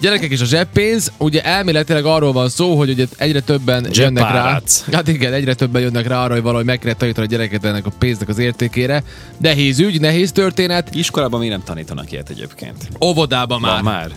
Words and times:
Gyerekek 0.00 0.30
és 0.30 0.40
a 0.40 0.44
zseppénz, 0.44 1.12
ugye 1.18 1.42
elméletileg 1.42 2.04
arról 2.04 2.32
van 2.32 2.48
szó, 2.48 2.76
hogy 2.76 2.90
ugye 2.90 3.06
egyre 3.16 3.40
többen 3.40 3.86
jönnek 3.92 4.22
rá. 4.32 4.60
Hát 4.92 5.08
igen, 5.08 5.32
egyre 5.32 5.54
többen 5.54 5.82
jönnek 5.82 6.06
rá 6.06 6.24
arra, 6.24 6.32
hogy 6.32 6.42
valahogy 6.42 6.64
meg 6.64 6.78
kell 6.78 6.92
tanítani 6.92 7.26
a 7.26 7.30
gyereket 7.30 7.64
ennek 7.64 7.86
a 7.86 7.90
pénznek 7.98 8.28
az 8.28 8.38
értékére. 8.38 9.02
Nehéz 9.38 9.78
ügy, 9.78 10.00
nehéz 10.00 10.32
történet. 10.32 10.94
Iskolában 10.94 11.40
mi 11.40 11.48
nem 11.48 11.62
tanítanak 11.64 12.12
ilyet 12.12 12.30
egyébként. 12.30 12.88
Óvodában 13.04 13.60
már. 13.60 13.82
Már. 13.82 13.82
már. 13.82 14.10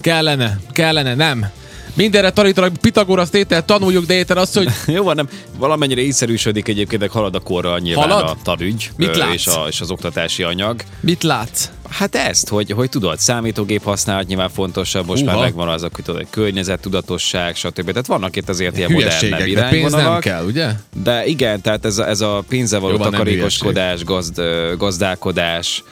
Kellene, 0.00 0.58
kellene, 0.72 1.14
nem. 1.14 1.46
Mindenre 1.94 2.30
tanítanak 2.30 2.76
Pitagorasz 2.76 3.30
tétel, 3.30 3.64
tanuljuk, 3.64 4.06
de 4.06 4.14
érted 4.14 4.36
azt, 4.36 4.56
hogy 4.56 4.68
Jó 4.96 5.04
van, 5.04 5.16
nem, 5.16 5.28
valamennyire 5.58 6.00
észszerűsödik 6.00 6.68
egyébként, 6.68 7.02
de 7.02 7.08
halad 7.12 7.34
a 7.34 7.40
korra 7.40 7.78
nyilván 7.78 8.10
Halad? 8.10 8.28
a 8.28 8.36
tanügy 8.42 8.90
Mit 8.96 9.16
ö, 9.16 9.18
látsz? 9.18 9.32
és, 9.32 9.46
a, 9.46 9.64
és 9.68 9.80
az 9.80 9.90
oktatási 9.90 10.42
anyag. 10.42 10.82
mit 11.00 11.22
látsz? 11.22 11.68
Hát 11.96 12.14
ezt, 12.14 12.48
hogy, 12.48 12.70
hogy 12.70 12.88
tudod, 12.88 13.18
számítógép 13.18 13.82
használat 13.82 14.26
nyilván 14.26 14.48
fontosabb, 14.48 15.06
most 15.06 15.20
Húha. 15.20 15.34
már 15.34 15.44
megvan 15.44 15.68
az, 15.68 15.80
hogy 15.80 16.04
tudod, 16.04 16.26
környezettudatosság, 16.30 17.54
stb. 17.54 17.86
Tehát 17.86 18.06
vannak 18.06 18.36
itt 18.36 18.48
azért 18.48 18.76
ilyen 18.76 18.92
modernebb 18.92 19.30
de 19.30 19.36
pénz 19.36 19.38
nem 19.38 19.48
irányvonalak. 19.48 20.20
kell, 20.20 20.44
ugye? 20.44 20.70
De 21.02 21.26
igen, 21.26 21.60
tehát 21.60 21.84
ez 21.84 21.98
a, 21.98 22.08
ez 22.08 22.20
a 22.20 22.44
pénzzel 22.48 22.80
való 22.80 22.96
Jó 22.96 23.02
takarékoskodás, 23.02 24.04
gazd, 24.04 24.42
gazdálkodás, 24.76 25.82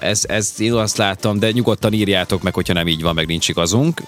ez, 0.00 0.24
ez 0.28 0.52
én 0.58 0.72
azt 0.72 0.96
láttam, 0.96 1.38
de 1.38 1.50
nyugodtan 1.50 1.92
írjátok 1.92 2.42
meg, 2.42 2.54
hogyha 2.54 2.72
nem 2.72 2.88
így 2.88 3.02
van, 3.02 3.14
meg 3.14 3.26
nincs 3.26 3.48
igazunk, 3.48 4.02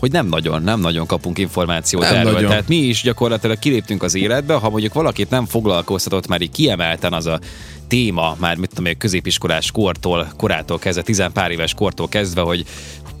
hogy 0.00 0.12
nem 0.12 0.26
nagyon, 0.26 0.62
nem 0.62 0.80
nagyon 0.80 1.06
kapunk 1.06 1.38
információt 1.38 2.02
Nem 2.02 2.14
erről. 2.14 2.32
nagyon. 2.32 2.48
Tehát 2.48 2.68
mi 2.68 2.76
is 2.76 3.02
gyakorlatilag 3.02 3.58
kiléptünk 3.58 4.02
az 4.02 4.14
életbe, 4.14 4.54
ha 4.54 4.70
mondjuk 4.70 4.92
valakit 4.94 5.30
nem 5.30 5.46
foglalkoztatott 5.46 6.26
már 6.26 6.40
így 6.40 6.50
kiemelten 6.50 7.12
az 7.12 7.26
a 7.26 7.40
téma, 7.88 8.36
már 8.38 8.56
mit 8.56 8.68
tudom, 8.68 8.84
én, 8.84 8.98
középiskolás 8.98 9.70
kortól, 9.70 10.32
korától 10.36 10.78
kezdve, 10.78 11.02
tizen 11.02 11.32
pár 11.32 11.50
éves 11.50 11.74
kortól 11.74 12.08
kezdve, 12.08 12.40
hogy 12.40 12.64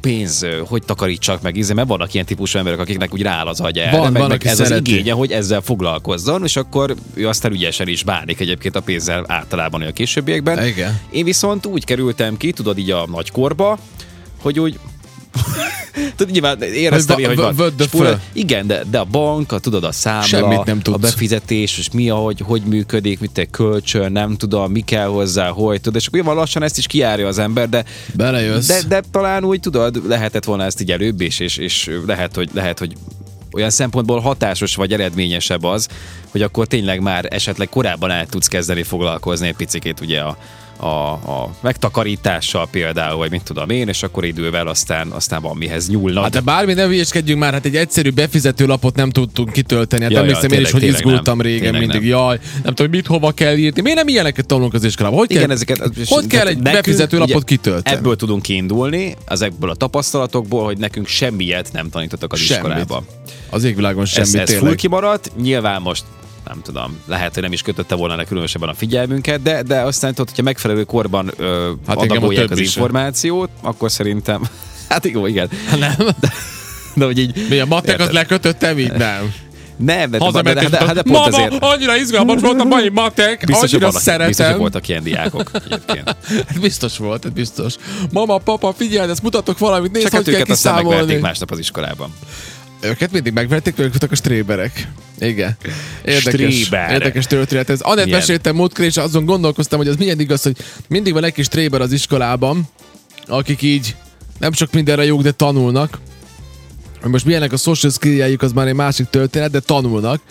pénz, 0.00 0.46
hogy 0.68 0.82
takarítsak 0.82 1.42
meg, 1.42 1.56
íze, 1.56 1.74
mert 1.74 1.88
vannak 1.88 2.14
ilyen 2.14 2.26
típusú 2.26 2.58
emberek, 2.58 2.80
akiknek 2.80 3.12
úgy 3.12 3.22
rááll 3.22 3.46
az 3.46 3.60
agy 3.60 3.78
erre, 3.78 3.96
Van, 3.98 4.12
meg, 4.12 4.20
van, 4.20 4.30
meg 4.30 4.46
ez 4.46 4.56
szereti. 4.56 4.92
az 4.92 4.96
igénye, 4.98 5.12
hogy 5.12 5.32
ezzel 5.32 5.60
foglalkozzon, 5.60 6.44
és 6.44 6.56
akkor 6.56 6.94
ő 7.14 7.28
aztán 7.28 7.52
ügyesen 7.52 7.88
is 7.88 8.02
bánik 8.04 8.40
egyébként 8.40 8.76
a 8.76 8.80
pénzzel 8.80 9.24
általában 9.28 9.82
a 9.82 9.92
későbbiekben. 9.92 10.66
Igen. 10.66 11.00
Én 11.10 11.24
viszont 11.24 11.66
úgy 11.66 11.84
kerültem 11.84 12.36
ki, 12.36 12.52
tudod 12.52 12.78
így 12.78 12.90
a 12.90 13.06
nagykorba, 13.06 13.78
hogy 14.40 14.60
úgy 14.60 14.78
Tudod, 16.16 16.32
nyilván 16.32 16.62
éreztem, 16.62 17.16
Hogy 17.16 17.24
hogy, 17.24 17.36
va- 17.36 17.46
hogy 17.46 17.56
va- 17.56 17.90
van. 17.92 18.04
föl. 18.06 18.18
Igen, 18.32 18.66
de, 18.66 18.82
de 18.90 18.98
a 18.98 19.04
bank, 19.04 19.52
a, 19.52 19.58
tudod, 19.58 19.84
a 19.84 19.92
számla, 19.92 20.22
Semmit 20.22 20.64
nem 20.64 20.78
a 20.78 20.82
tudsz. 20.82 21.00
befizetés, 21.00 21.78
és 21.78 21.90
mi, 21.90 22.10
ahogy, 22.10 22.40
hogy 22.44 22.62
működik, 22.62 23.20
mit 23.20 23.38
egy 23.38 23.50
kölcsön, 23.50 24.12
nem 24.12 24.36
tudom, 24.36 24.70
mi 24.72 24.80
kell 24.80 25.06
hozzá, 25.06 25.48
hogy 25.48 25.80
tudod, 25.80 26.00
és 26.00 26.06
akkor 26.06 26.24
van 26.24 26.34
lassan 26.34 26.62
ezt 26.62 26.78
is 26.78 26.86
kiárja 26.86 27.26
az 27.26 27.38
ember, 27.38 27.68
de 27.68 27.84
Belejössz. 28.14 28.66
de, 28.66 28.82
de 28.88 29.02
talán 29.10 29.44
úgy 29.44 29.60
tudod, 29.60 30.02
lehetett 30.08 30.44
volna 30.44 30.64
ezt 30.64 30.80
így 30.80 30.90
előbb 30.92 31.20
is, 31.20 31.38
és, 31.38 31.56
és 31.56 31.90
lehet, 32.06 32.34
hogy, 32.34 32.48
lehet, 32.54 32.78
hogy 32.78 32.92
olyan 33.52 33.70
szempontból 33.70 34.20
hatásos 34.20 34.74
vagy 34.74 34.92
eredményesebb 34.92 35.64
az, 35.64 35.88
hogy 36.30 36.42
akkor 36.42 36.66
tényleg 36.66 37.00
már 37.00 37.26
esetleg 37.30 37.68
korábban 37.68 38.10
el 38.10 38.26
tudsz 38.26 38.46
kezdeni 38.46 38.82
foglalkozni 38.82 39.46
egy 39.48 39.54
picikét 39.56 40.00
ugye 40.00 40.20
a, 40.20 40.36
a, 40.80 41.12
a 41.12 41.50
megtakarítással 41.60 42.68
például, 42.70 43.16
vagy 43.18 43.30
mit 43.30 43.42
tudom 43.42 43.70
én, 43.70 43.88
és 43.88 44.02
akkor 44.02 44.24
idővel 44.24 44.66
aztán, 44.66 45.08
aztán 45.08 45.42
van 45.42 45.56
mihez 45.56 45.88
nyúlnod. 45.88 46.22
Hát 46.22 46.32
de 46.32 46.40
bármi 46.40 46.72
ne 46.72 46.86
hülyeskedjünk 46.86 47.40
már, 47.40 47.52
hát 47.52 47.64
egy 47.64 47.76
egyszerű 47.76 48.10
befizető 48.10 48.66
lapot 48.66 48.94
nem 48.96 49.10
tudtunk 49.10 49.52
kitölteni. 49.52 50.02
Hát 50.02 50.12
Ja, 50.12 50.16
ja, 50.18 50.22
emlékszem 50.24 50.50
én 50.52 50.60
is, 50.60 50.70
hogy 50.70 50.82
izgultam 50.82 51.36
nem. 51.36 51.46
régen 51.46 51.72
mindig. 51.74 52.00
nem. 52.00 52.04
Jaj, 52.08 52.38
nem 52.38 52.74
tudom, 52.74 52.74
hogy 52.76 52.90
mit 52.90 53.06
hova 53.06 53.32
kell 53.32 53.56
írni. 53.56 53.80
Miért 53.80 53.98
nem 53.98 54.08
ilyeneket 54.08 54.46
tanulunk 54.46 54.74
az 54.74 54.84
iskolában? 54.84 55.18
Hogy 55.18 55.30
Igen, 55.30 55.42
kell, 55.42 55.52
ezeket, 55.52 55.90
hogy 56.08 56.26
kell 56.26 56.46
egy 56.46 56.58
nekünk, 56.58 56.74
befizető 56.74 57.18
lapot 57.18 57.44
kitölteni? 57.44 57.96
Ebből 57.96 58.16
tudunk 58.16 58.42
kiindulni, 58.42 59.16
ezekből 59.26 59.70
a 59.70 59.74
tapasztalatokból, 59.74 60.64
hogy 60.64 60.78
nekünk 60.78 61.06
semmiet 61.06 61.72
nem 61.72 61.90
tanítottak 61.90 62.32
az 62.32 62.38
Semmit. 62.38 62.64
iskolába. 62.64 63.04
Az 63.50 63.64
égvilágon 63.64 64.04
semmi 64.04 64.26
ez, 64.38 64.50
ez 64.50 64.54
full 64.54 64.74
kimaradt, 64.74 65.30
nyilván 65.40 65.82
most 65.82 66.04
nem 66.46 66.60
tudom, 66.62 66.98
lehet, 67.06 67.34
hogy 67.34 67.42
nem 67.42 67.52
is 67.52 67.62
kötötte 67.62 67.94
volna 67.94 68.16
le 68.16 68.24
különösebben 68.24 68.68
a 68.68 68.74
figyelmünket, 68.74 69.42
de, 69.42 69.62
de 69.62 69.80
aztán 69.80 70.10
tudod, 70.10 70.28
hogyha 70.28 70.42
megfelelő 70.42 70.84
korban 70.84 71.30
ö, 71.36 71.72
Hát 71.86 71.96
hát 72.00 72.10
adagolják 72.10 72.42
az 72.42 72.48
többi 72.48 72.64
sem. 72.64 72.82
információt, 72.82 73.50
akkor 73.62 73.90
szerintem, 73.90 74.42
hát 74.88 75.04
igen, 75.04 75.26
igen. 75.28 75.48
Nem? 75.78 75.94
De, 76.20 76.32
de 76.94 77.04
hogy 77.04 77.18
így... 77.18 77.46
Mi 77.48 77.58
a 77.58 77.64
matek 77.64 77.94
az 77.94 78.00
érted? 78.00 78.12
lekötöttem 78.14 78.78
így? 78.78 78.92
Nem. 78.92 79.32
Nem, 79.76 80.10
de, 80.10 80.18
de, 80.18 80.42
de, 80.42 80.52
de, 80.54 80.68
de, 80.68 80.92
de 80.92 81.02
pont 81.02 81.30
Mama, 81.30 81.56
annyira 81.58 81.96
izgalmas 81.96 82.40
volt 82.40 82.60
a 82.60 82.64
mai 82.64 82.88
matek, 82.88 83.44
Biztos, 83.46 83.70
hogy 83.70 83.82
annyira 83.82 83.90
vannak, 83.90 84.02
biztos, 84.04 84.24
hogy 84.26 84.34
szeretem. 84.34 84.58
voltak 84.58 84.88
ilyen 84.88 85.02
diákok 85.02 85.50
egyébként. 85.64 86.16
Hát 86.46 86.60
biztos 86.68 86.98
volt, 86.98 87.24
hát 87.24 87.32
biztos. 87.32 87.74
Mama, 88.12 88.38
papa, 88.38 88.72
figyelj, 88.76 89.10
ezt 89.10 89.22
mutatok 89.22 89.58
valamit, 89.58 89.92
nézd, 89.92 90.04
Csak 90.04 90.14
hogy 90.14 90.24
hát 90.24 90.30
kell 90.32 90.40
őket 90.40 90.50
aztán 90.54 90.74
megverték 90.74 90.98
kiszámolni. 91.00 91.22
másnap 91.22 91.50
az 91.50 91.58
iskolában. 91.58 92.14
Őket 92.80 93.12
mindig 93.12 93.32
megverték, 93.32 93.78
ők 93.78 93.88
voltak 93.88 94.12
a 94.12 94.14
stréberek. 94.14 94.88
Igen. 95.18 95.56
Érdekes, 96.04 96.54
Stréber. 96.54 96.92
érdekes 96.92 97.26
történet. 97.26 97.70
Ez 97.70 97.80
Anett 97.80 98.10
meséltem 98.10 98.54
múltkor, 98.54 98.84
és 98.84 98.96
azon 98.96 99.24
gondolkoztam, 99.24 99.78
hogy 99.78 99.88
az 99.88 99.96
milyen 99.96 100.20
igaz, 100.20 100.42
hogy 100.42 100.56
mindig 100.88 101.12
van 101.12 101.24
egy 101.24 101.32
kis 101.32 101.44
stréber 101.44 101.80
az 101.80 101.92
iskolában, 101.92 102.68
akik 103.26 103.62
így 103.62 103.96
nem 104.38 104.52
csak 104.52 104.72
mindenre 104.72 105.04
jók, 105.04 105.22
de 105.22 105.30
tanulnak. 105.30 105.98
Hogy 107.00 107.10
Most 107.10 107.24
milyenek 107.24 107.52
a 107.52 107.56
social 107.56 107.92
skilljeik, 107.92 108.42
az 108.42 108.52
már 108.52 108.66
egy 108.66 108.74
másik 108.74 109.06
történet, 109.06 109.50
de 109.50 109.60
tanulnak. 109.60 110.22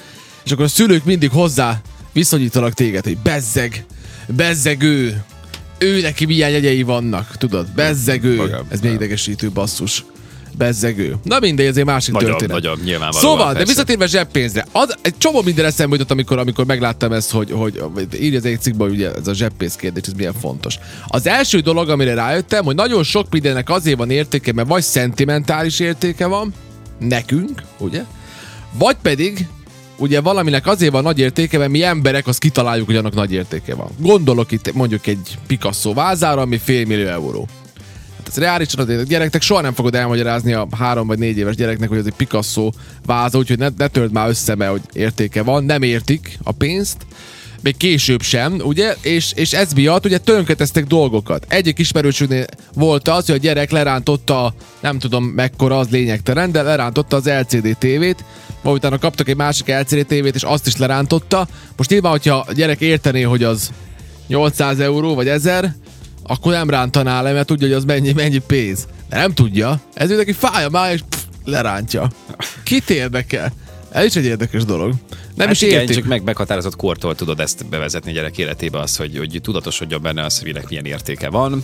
És 0.45 0.51
akkor 0.51 0.65
a 0.65 0.67
szülők 0.67 1.03
mindig 1.03 1.29
hozzá 1.29 1.81
viszonyítanak 2.13 2.73
téged, 2.73 3.03
hogy 3.03 3.17
bezzeg, 3.17 3.85
bezzeg 4.27 4.81
ő, 4.81 5.23
ő 5.77 6.01
neki 6.01 6.25
milyen 6.25 6.49
jegyei 6.49 6.83
vannak, 6.83 7.37
tudod, 7.37 7.67
bezzeg 7.75 8.23
ő. 8.23 8.57
Ez 8.69 8.79
még 8.79 8.93
idegesítő 8.93 9.49
basszus. 9.49 10.05
Bezzegő. 10.57 11.15
Na 11.23 11.39
mindegy, 11.39 11.65
ez 11.65 11.77
egy 11.77 11.85
másik 11.85 12.13
Nagyon, 12.13 12.29
történet. 12.29 12.55
nagyon 12.55 12.79
nyilvánvalóan. 12.83 13.21
Szóval, 13.21 13.47
de 13.47 13.57
persze. 13.57 13.65
visszatérve 13.65 14.07
zseppénzre, 14.07 14.65
az, 14.71 14.97
egy 15.01 15.17
csomó 15.17 15.41
minden 15.41 15.65
eszembe 15.65 15.95
jutott, 15.95 16.11
amikor, 16.11 16.37
amikor 16.37 16.65
megláttam 16.65 17.11
ezt, 17.11 17.31
hogy, 17.31 17.51
hogy 17.51 17.81
írja 18.19 18.37
az 18.37 18.45
egy 18.45 18.61
cikkben, 18.61 18.87
hogy 18.87 18.97
ugye 18.97 19.13
ez 19.13 19.27
a 19.27 19.33
zseppénz 19.33 19.75
kérdés, 19.75 20.03
ez 20.07 20.13
milyen 20.13 20.33
fontos. 20.33 20.79
Az 21.07 21.27
első 21.27 21.59
dolog, 21.59 21.89
amire 21.89 22.13
rájöttem, 22.13 22.65
hogy 22.65 22.75
nagyon 22.75 23.03
sok 23.03 23.25
mindennek 23.29 23.69
azért 23.69 23.97
van 23.97 24.09
értéke, 24.09 24.53
mert 24.53 24.67
vagy 24.67 24.83
szentimentális 24.83 25.79
értéke 25.79 26.25
van, 26.25 26.53
nekünk, 26.99 27.63
ugye? 27.77 28.03
Vagy 28.73 28.95
pedig 29.01 29.47
ugye 29.97 30.21
valaminek 30.21 30.67
azért 30.67 30.91
van 30.91 31.03
nagy 31.03 31.19
értéke, 31.19 31.57
mert 31.57 31.71
mi 31.71 31.83
emberek 31.83 32.27
azt 32.27 32.39
kitaláljuk, 32.39 32.85
hogy 32.85 32.95
annak 32.95 33.13
nagy 33.13 33.31
értéke 33.33 33.75
van. 33.75 33.89
Gondolok 33.97 34.51
itt 34.51 34.73
mondjuk 34.73 35.07
egy 35.07 35.37
Picasso 35.47 35.93
vázára, 35.93 36.41
ami 36.41 36.57
fél 36.57 36.85
millió 36.85 37.07
euró. 37.07 37.47
Ez 38.29 38.37
reálisan 38.37 38.79
azért 38.79 38.99
a 38.99 39.03
gyereknek 39.03 39.41
soha 39.41 39.61
nem 39.61 39.73
fogod 39.73 39.95
elmagyarázni 39.95 40.53
a 40.53 40.67
három 40.77 41.07
vagy 41.07 41.19
négy 41.19 41.37
éves 41.37 41.55
gyereknek, 41.55 41.89
hogy 41.89 41.97
ez 41.97 42.05
egy 42.05 42.13
Picasso 42.13 42.69
váza, 43.05 43.37
úgyhogy 43.37 43.57
ne, 43.57 43.67
ne 43.77 43.87
törd 43.87 44.11
már 44.11 44.29
össze, 44.29 44.55
mert 44.55 44.71
hogy 44.71 44.81
értéke 44.93 45.43
van, 45.43 45.63
nem 45.63 45.81
értik 45.81 46.37
a 46.43 46.51
pénzt, 46.51 46.97
még 47.61 47.77
később 47.77 48.21
sem, 48.21 48.59
ugye, 48.63 48.95
és, 49.01 49.31
és 49.35 49.53
ez 49.53 49.73
miatt 49.73 50.05
ugye 50.05 50.17
tönkreteztek 50.17 50.85
dolgokat. 50.85 51.45
Egyik 51.49 51.79
ismerősünknél 51.79 52.45
volt 52.73 53.07
az, 53.07 53.25
hogy 53.25 53.35
a 53.35 53.37
gyerek 53.37 53.71
lerántotta, 53.71 54.53
nem 54.79 54.99
tudom 54.99 55.23
mekkora 55.23 55.77
az 55.77 55.89
lényegtelen, 55.89 56.51
de 56.51 56.61
lerántotta 56.61 57.15
az 57.15 57.29
LCD 57.29 57.77
tévét, 57.77 58.23
majd 58.61 58.75
utána 58.75 58.97
kaptak 58.97 59.29
egy 59.29 59.35
másik 59.35 59.67
LCD 59.67 60.05
tévét, 60.05 60.35
és 60.35 60.43
azt 60.43 60.67
is 60.67 60.77
lerántotta. 60.77 61.47
Most 61.77 61.89
nyilván, 61.89 62.11
hogyha 62.11 62.45
a 62.47 62.53
gyerek 62.53 62.81
értené, 62.81 63.21
hogy 63.21 63.43
az 63.43 63.69
800 64.27 64.79
euró 64.79 65.15
vagy 65.15 65.27
1000, 65.27 65.75
akkor 66.29 66.51
nem 66.51 66.69
rántaná 66.69 67.21
le, 67.21 67.31
mert 67.31 67.47
tudja, 67.47 67.67
hogy 67.67 67.75
az 67.75 67.83
mennyi, 67.85 68.11
mennyi 68.11 68.37
pénz. 68.37 68.87
De 69.09 69.17
nem 69.17 69.33
tudja. 69.33 69.79
Ez 69.93 70.09
neki 70.09 70.31
fáj 70.31 70.63
a 70.63 70.69
mája, 70.69 70.93
és 70.93 71.01
pff, 71.09 71.19
lerántja. 71.45 72.09
Kit 72.63 72.89
érdekel? 72.89 73.51
Ez 73.91 74.05
is 74.05 74.15
egy 74.15 74.25
érdekes 74.25 74.65
dolog. 74.65 74.93
Nem 75.35 75.47
Hát 75.47 75.55
is 75.55 75.61
igen, 75.61 75.79
értik. 75.79 75.95
csak 75.95 76.05
meg 76.05 76.23
meghatározott 76.23 76.75
kortól 76.75 77.15
tudod 77.15 77.39
ezt 77.39 77.65
bevezetni 77.65 78.11
gyerek 78.11 78.37
életébe, 78.37 78.79
az, 78.79 78.95
hogy, 78.95 79.17
hogy 79.17 79.39
tudatosodjon 79.43 80.01
benne 80.01 80.23
az, 80.25 80.39
hogy 80.39 80.59
milyen 80.69 80.85
értéke 80.85 81.29
van. 81.29 81.63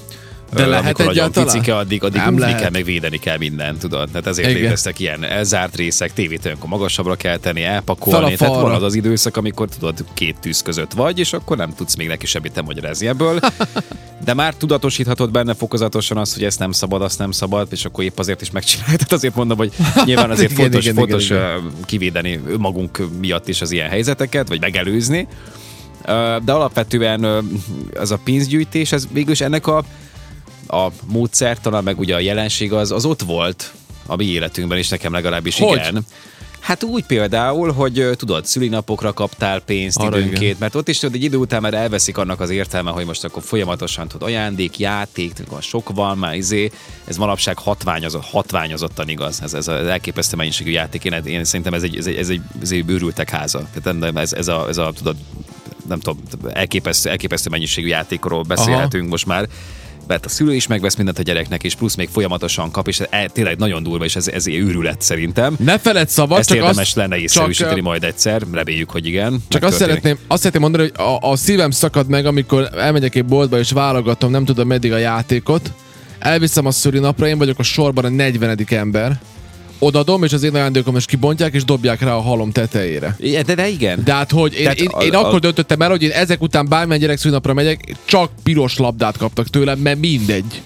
De 0.54 0.66
Ö, 0.66 0.70
lehet 0.70 0.98
nagyon 0.98 1.12
egyáltalán? 1.14 1.52
picike, 1.52 1.76
addig, 1.78 2.04
addig 2.04 2.22
Nem 2.22 2.40
lehet. 2.40 2.60
kell, 2.60 2.70
meg 2.70 2.84
védeni 2.84 3.20
kell 3.20 3.38
mindent, 3.38 3.80
tudod. 3.80 4.10
Tehát 4.10 4.28
ezért 4.28 4.50
Igen. 4.50 4.62
léteztek 4.62 5.00
ilyen 5.00 5.24
elzárt 5.24 5.76
részek, 5.76 6.14
tévét 6.14 6.46
olyankor 6.46 6.70
magasabbra 6.70 7.16
kell 7.16 7.38
tenni, 7.38 7.64
elpakolni. 7.64 8.36
Tehát 8.36 8.62
van 8.62 8.72
az 8.72 8.84
az 8.84 8.96
időszak, 8.96 9.38
amikor 9.38 9.70
tudod, 9.70 10.06
két 10.14 10.36
tűz 10.40 10.62
között 10.62 10.94
vagy, 10.94 11.20
és 11.20 11.34
akkor 11.34 11.58
nem 11.58 11.74
tudsz 11.76 11.96
még 11.96 12.08
neki 12.08 12.26
semmit 12.26 12.56
nem 12.56 12.66
magyarázni 12.66 13.08
ebből. 13.08 13.40
De 14.26 14.34
már 14.34 14.56
tudatosíthatod 14.56 15.32
benne 15.32 15.54
fokozatosan 15.54 16.18
azt, 16.18 16.34
hogy 16.34 16.44
ezt 16.44 16.60
nem 16.60 16.72
szabad, 16.72 17.02
azt 17.02 17.20
nem 17.20 17.32
szabad, 17.32 17.68
és 17.72 17.86
akkor 17.86 18.04
épp 18.04 18.20
azért 18.20 18.42
is 18.42 18.52
megcsinálod. 18.52 18.98
Tehát 18.98 19.14
azért 19.14 19.36
mondom, 19.36 19.58
hogy 19.58 19.74
nyilván 20.06 20.32
azért 20.32 20.52
Igen, 20.52 20.62
fontos, 20.64 20.84
igen, 20.84 20.96
fontos 20.96 21.26
igen, 21.26 21.42
ö, 21.42 21.58
kivédeni 21.86 22.40
magunk 22.58 23.08
miatt 23.20 23.48
is 23.48 23.62
az 23.62 23.72
ilyen 23.72 23.90
helyzeteket, 23.90 24.48
vagy 24.48 24.60
megelőzni. 24.60 25.28
De 26.44 26.52
alapvetően 26.52 27.24
az 27.94 28.12
a 28.12 28.20
pénzgyűjtés, 28.24 28.92
ez 28.92 29.08
végülis 29.12 29.42
ennek 29.42 29.68
a, 29.68 29.78
a 30.68 30.88
módszertana, 31.06 31.82
meg 31.82 32.00
ugye 32.00 32.16
a 32.16 32.20
jelenség 32.20 32.74
az, 32.74 32.92
az 32.92 33.06
ott 33.06 33.22
volt 33.22 33.74
a 34.06 34.16
mi 34.16 34.26
életünkben 34.26 34.78
is, 34.78 34.90
nekem 34.90 35.14
legalábbis 35.14 35.60
Hogy? 35.60 35.78
igen. 35.78 36.06
Hát 36.66 36.84
úgy 36.84 37.06
például, 37.06 37.72
hogy 37.72 38.10
tudod, 38.16 38.46
szülinapokra 38.46 39.14
kaptál 39.14 39.60
pénzt 39.60 39.98
Arra 39.98 40.18
időnként, 40.18 40.42
igen. 40.42 40.56
mert 40.60 40.76
ott 40.76 40.88
is 40.88 41.00
tudod, 41.00 41.16
egy 41.16 41.24
idő 41.24 41.38
után 41.38 41.62
már 41.62 41.74
elveszik 41.74 42.18
annak 42.18 42.40
az 42.40 42.50
értelme, 42.50 42.92
hogy 42.92 43.06
most 43.06 43.24
akkor 43.24 43.44
folyamatosan 43.44 44.08
tud 44.08 44.22
ajándék, 44.22 44.80
játék, 44.80 45.34
tudod, 45.34 45.62
sok 45.62 45.90
van, 45.90 46.18
már 46.18 46.36
izé, 46.36 46.72
ez 47.04 47.18
manapság 47.18 47.58
hatványozott, 47.58 48.24
hatványozottan 48.24 49.10
igaz, 49.10 49.42
ez, 49.42 49.54
ez 49.54 49.68
az 49.68 49.88
elképesztő 49.88 50.36
mennyiségű 50.36 50.72
játék, 50.72 51.04
én, 51.04 51.14
én 51.14 51.44
szerintem 51.44 51.74
ez 51.74 51.84
egy, 51.84 51.98
ez 51.98 52.08
egy, 52.08 52.16
ez 52.16 52.30
egy, 52.30 52.42
ez 52.62 52.72
egy 52.72 52.86
bőrültek 52.86 53.30
háza, 53.30 53.68
tehát 53.82 54.16
ez, 54.16 54.34
ez, 54.34 54.48
a, 54.48 54.68
ez 54.68 54.78
a, 54.78 54.92
tudod, 54.96 55.16
nem 55.88 56.00
tudom, 56.00 56.24
elképesztő, 56.54 57.10
elképesztő 57.10 57.50
mennyiségű 57.50 57.88
játékról 57.88 58.42
beszélhetünk 58.42 59.04
Aha. 59.04 59.12
most 59.12 59.26
már, 59.26 59.48
mert 60.08 60.26
a 60.26 60.30
szülő 60.30 60.54
is 60.54 60.68
megvesz 60.68 60.96
mindent 60.96 61.20
a 61.20 61.22
gyereknek, 61.22 61.64
és 61.64 61.76
plusz 61.76 61.96
még 61.96 62.10
folyamatosan 62.10 62.72
kap, 62.72 62.88
és 62.88 63.00
ez 63.00 63.30
tényleg 63.34 63.58
nagyon 63.58 63.84
durva, 63.84 64.06
és 64.06 64.16
ez, 64.16 64.28
ez 64.28 64.48
őrület 64.48 65.02
szerintem. 65.02 65.56
Ne 65.60 65.80
feled 65.80 66.10
szabad, 66.10 66.40
Ezt 66.40 66.48
csak 66.48 66.58
érdemes 66.58 66.78
azt, 66.78 66.96
lenne 66.96 67.18
észrevűsíteni 67.18 67.76
csak, 67.76 67.84
majd 67.84 68.04
egyszer, 68.04 68.42
reméljük, 68.52 68.90
hogy 68.90 69.06
igen. 69.06 69.44
Csak 69.48 69.64
azt 69.64 69.78
szeretném, 69.78 70.18
azt 70.28 70.42
szeretném 70.42 70.62
mondani, 70.62 70.84
hogy 70.84 71.06
a, 71.06 71.30
a 71.30 71.36
szívem 71.36 71.72
szakad 71.72 72.08
meg, 72.08 72.26
amikor 72.26 72.70
elmegyek 72.78 73.16
egy 73.16 73.26
boltba 73.26 73.60
és 73.60 73.72
válogatom, 73.72 74.32
nem 74.32 74.46
tudom 74.46 74.68
meddig 74.68 74.92
a 74.92 74.98
játékot, 74.98 75.72
elviszem 76.20 76.66
a 76.66 76.72
szülinapra, 76.72 77.28
én 77.28 77.38
vagyok 77.38 77.60
a 77.60 77.64
sorban 77.64 78.06
a 78.06 78.10
40. 78.10 78.60
ember, 78.70 79.20
odadom, 79.80 80.24
és 80.24 80.34
az 80.34 80.44
én 80.44 80.56
ajándékom 80.56 80.96
is 80.96 81.06
kibontják, 81.06 81.54
és 81.54 81.64
dobják 81.64 82.02
rá 82.02 82.14
a 82.16 82.22
halom 82.22 82.52
tetejére. 82.52 83.16
Igen, 83.20 83.44
De, 83.46 83.56
de 83.56 83.68
igen. 83.68 84.02
De 84.04 84.14
hát, 84.14 84.32
hogy 84.32 84.54
én, 84.54 84.64
Tehát 84.64 84.80
én, 84.80 84.88
a- 84.92 85.04
én 85.04 85.14
a- 85.14 85.28
akkor 85.28 85.40
döntöttem 85.40 85.82
el, 85.82 85.90
hogy 85.90 86.04
én 86.04 86.12
ezek 86.12 86.42
után 86.42 86.68
bármilyen 86.70 87.00
gyerek 87.00 87.18
megyek, 87.54 87.96
csak 88.06 88.32
piros 88.44 88.78
labdát 88.78 89.18
kaptak 89.18 89.48
tőlem, 89.48 89.80
mert 89.80 90.00
mindegy. 90.00 90.62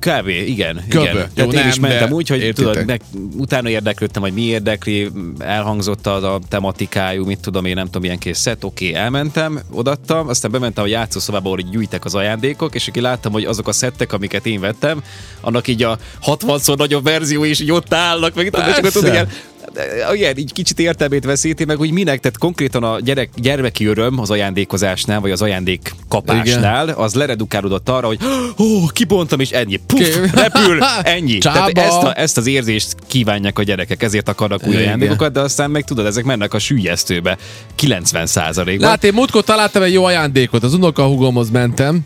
Kb. 0.00 0.28
igen. 0.28 0.76
Kb. 0.88 0.94
igen. 0.94 1.14
Jó, 1.14 1.22
Tehát 1.34 1.52
én 1.52 1.60
nem, 1.60 1.68
is 1.68 1.78
mentem 1.78 2.12
úgy, 2.12 2.28
hogy 2.28 2.40
értitek. 2.40 2.72
tudod, 2.72 2.86
meg, 2.86 3.00
utána 3.36 3.68
érdeklődtem, 3.68 4.22
hogy 4.22 4.32
mi 4.32 4.42
érdekli, 4.42 5.10
elhangzott 5.38 6.06
az 6.06 6.22
a 6.22 6.40
tematikájú, 6.48 7.24
mit 7.24 7.40
tudom 7.40 7.64
én, 7.64 7.74
nem 7.74 7.84
tudom, 7.84 8.04
ilyen 8.04 8.18
kész 8.18 8.38
szett, 8.38 8.64
oké, 8.64 8.94
elmentem, 8.94 9.60
odattam, 9.70 10.28
aztán 10.28 10.50
bementem 10.50 10.84
a 10.84 10.86
játszószobába, 10.86 11.46
ahol 11.46 11.58
így 11.58 11.70
gyűjtek 11.70 12.04
az 12.04 12.14
ajándékok, 12.14 12.74
és 12.74 12.88
aki 12.88 13.00
láttam, 13.00 13.32
hogy 13.32 13.44
azok 13.44 13.68
a 13.68 13.72
szettek, 13.72 14.12
amiket 14.12 14.46
én 14.46 14.60
vettem, 14.60 15.02
annak 15.40 15.68
így 15.68 15.82
a 15.82 15.98
60-szor 16.26 16.76
nagyobb 16.76 17.04
verzió 17.04 17.44
is 17.44 17.60
így 17.60 17.72
ott 17.72 17.94
állnak, 17.94 18.34
meg 18.34 18.50
tudod, 18.50 18.68
és 18.68 18.76
akkor 18.76 18.90
tudod, 18.90 19.10
Persze. 19.10 19.34
Ilyen, 19.74 20.14
igen, 20.14 20.36
így 20.36 20.52
kicsit 20.52 20.78
értelmét 20.78 21.24
veszíti, 21.24 21.64
meg 21.64 21.80
úgy 21.80 21.90
minek, 21.90 22.20
tehát 22.20 22.38
konkrétan 22.38 22.82
a 22.84 23.00
gyerek, 23.00 23.30
gyermeki 23.36 23.86
öröm 23.86 24.18
az 24.18 24.30
ajándékozásnál, 24.30 25.20
vagy 25.20 25.30
az 25.30 25.42
ajándék 25.42 25.94
kapásnál, 26.08 26.88
az 26.88 27.14
leredukálódott 27.14 27.88
arra, 27.88 28.06
hogy 28.06 28.18
ó, 28.58 28.86
kibontam, 28.86 29.40
és 29.40 29.50
ennyi, 29.50 29.76
puff, 29.86 29.98
Ki- 29.98 30.30
repül, 30.42 30.82
ennyi. 31.02 31.38
Tehát 31.38 31.72
Csába. 31.72 31.80
ezt, 31.80 32.02
a, 32.02 32.20
ezt 32.20 32.36
az 32.36 32.46
érzést 32.46 32.94
kívánják 33.06 33.58
a 33.58 33.62
gyerekek, 33.62 34.02
ezért 34.02 34.28
akarnak 34.28 34.66
új 34.66 34.72
Igen. 34.72 34.82
ajándékokat, 34.82 35.32
de 35.32 35.40
aztán 35.40 35.70
meg 35.70 35.84
tudod, 35.84 36.06
ezek 36.06 36.24
mennek 36.24 36.54
a 36.54 36.58
sűjesztőbe 36.58 37.38
90 37.74 38.26
százalékban. 38.26 38.88
Lát, 38.88 39.04
én 39.04 39.12
múltkor 39.14 39.44
találtam 39.44 39.82
egy 39.82 39.92
jó 39.92 40.04
ajándékot, 40.04 40.62
az 40.62 40.74
unokahúgomhoz 40.74 41.50
mentem, 41.50 42.00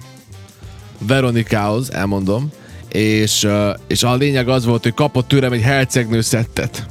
Veronikához, 1.07 1.93
elmondom, 1.93 2.51
és, 2.89 3.49
és 3.87 4.03
a 4.03 4.15
lényeg 4.15 4.49
az 4.49 4.65
volt, 4.65 4.83
hogy 4.83 4.95
kapott 4.95 5.29
tőlem 5.29 5.53
egy 5.53 5.63
hercegnő 5.63 6.21
szettet. 6.21 6.87